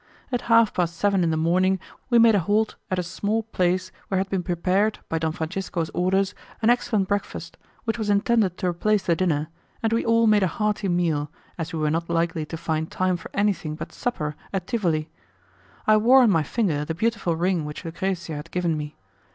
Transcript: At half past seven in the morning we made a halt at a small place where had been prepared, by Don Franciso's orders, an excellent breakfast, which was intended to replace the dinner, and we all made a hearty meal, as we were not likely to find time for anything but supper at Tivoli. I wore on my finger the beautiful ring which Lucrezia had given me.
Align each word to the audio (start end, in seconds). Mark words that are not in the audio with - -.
At 0.31 0.41
half 0.49 0.73
past 0.73 0.97
seven 0.97 1.23
in 1.23 1.29
the 1.29 1.37
morning 1.37 1.79
we 2.09 2.17
made 2.17 2.33
a 2.33 2.39
halt 2.39 2.75
at 2.89 2.97
a 2.97 3.03
small 3.03 3.43
place 3.43 3.91
where 4.07 4.17
had 4.17 4.31
been 4.31 4.41
prepared, 4.41 4.97
by 5.09 5.19
Don 5.19 5.31
Franciso's 5.31 5.91
orders, 5.93 6.33
an 6.63 6.71
excellent 6.71 7.07
breakfast, 7.07 7.55
which 7.83 7.99
was 7.99 8.09
intended 8.09 8.57
to 8.57 8.65
replace 8.67 9.03
the 9.03 9.15
dinner, 9.15 9.49
and 9.83 9.93
we 9.93 10.03
all 10.03 10.25
made 10.25 10.41
a 10.41 10.47
hearty 10.47 10.87
meal, 10.89 11.29
as 11.55 11.71
we 11.71 11.77
were 11.77 11.91
not 11.91 12.09
likely 12.09 12.47
to 12.47 12.57
find 12.57 12.89
time 12.89 13.15
for 13.15 13.29
anything 13.35 13.75
but 13.75 13.91
supper 13.93 14.35
at 14.51 14.65
Tivoli. 14.65 15.11
I 15.85 15.97
wore 15.97 16.23
on 16.23 16.31
my 16.31 16.41
finger 16.41 16.83
the 16.83 16.95
beautiful 16.95 17.35
ring 17.35 17.63
which 17.63 17.85
Lucrezia 17.85 18.37
had 18.37 18.49
given 18.49 18.75
me. 18.75 18.95